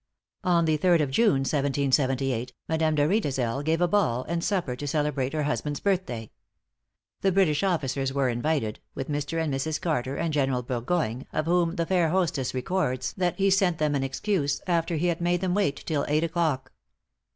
[0.43, 4.87] On the third of June, 1778, Madame de Riedesel gave a ball and supper to
[4.87, 6.31] celebrate her husband's birthday.
[7.21, 9.39] The British officers were invited, with Mr.
[9.39, 9.79] and Mrs.
[9.79, 14.19] Carter, and General Burgoyne, of whom the fair hostess records that he sent an ex
[14.19, 16.71] cuse after he had made them wait till eight o'clock.